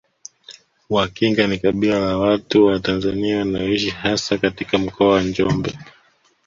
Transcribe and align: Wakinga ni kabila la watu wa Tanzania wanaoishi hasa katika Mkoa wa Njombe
Wakinga 0.89 1.47
ni 1.47 1.57
kabila 1.59 1.99
la 1.99 2.17
watu 2.17 2.65
wa 2.65 2.79
Tanzania 2.79 3.37
wanaoishi 3.37 3.89
hasa 3.89 4.37
katika 4.37 4.77
Mkoa 4.77 5.07
wa 5.13 5.23
Njombe 5.23 5.77